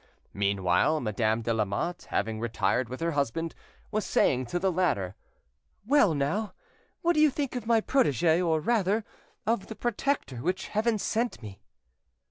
[0.33, 3.53] Meanwhile Madame de Lamotte, having retired with her husband,
[3.91, 5.13] was saying to the latter—
[5.85, 6.55] "Well, now!
[7.03, 9.05] what do you think of my protege, or rather,
[9.45, 11.61] of the protector which Heaven sent me?"